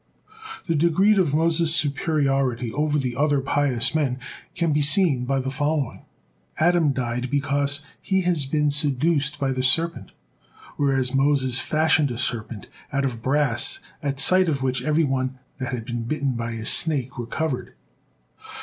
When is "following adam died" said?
5.41-7.29